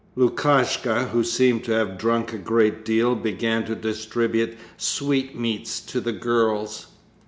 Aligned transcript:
Lukashka, 0.17 1.09
who 1.09 1.23
seemed 1.23 1.63
to 1.65 1.73
have 1.73 1.95
drunk 1.99 2.33
a 2.33 2.39
great 2.39 2.83
deal, 2.83 3.13
began 3.13 3.63
to 3.65 3.75
distribute 3.75 4.57
sweetmeats 4.75 5.79
to 5.79 6.01
the 6.01 6.11
girls. 6.11 6.87